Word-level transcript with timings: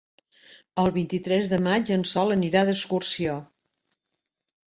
El 0.83 0.87
vint-i-tres 0.95 1.51
de 1.51 1.59
maig 1.67 1.91
en 1.97 2.05
Sol 2.13 2.35
anirà 2.37 2.63
d'excursió. 2.69 3.35